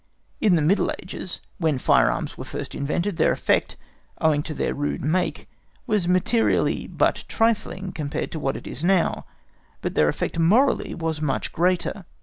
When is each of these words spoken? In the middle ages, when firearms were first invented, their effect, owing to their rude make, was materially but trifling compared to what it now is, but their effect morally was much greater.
In 0.39 0.55
the 0.55 0.63
middle 0.63 0.91
ages, 0.99 1.41
when 1.59 1.77
firearms 1.77 2.35
were 2.35 2.43
first 2.43 2.73
invented, 2.73 3.17
their 3.17 3.31
effect, 3.31 3.77
owing 4.19 4.41
to 4.41 4.55
their 4.55 4.73
rude 4.73 5.03
make, 5.03 5.47
was 5.85 6.07
materially 6.07 6.87
but 6.87 7.23
trifling 7.27 7.91
compared 7.91 8.31
to 8.31 8.39
what 8.39 8.57
it 8.57 8.83
now 8.83 9.11
is, 9.11 9.23
but 9.81 9.93
their 9.93 10.09
effect 10.09 10.39
morally 10.39 10.95
was 10.95 11.21
much 11.21 11.53
greater. 11.53 12.05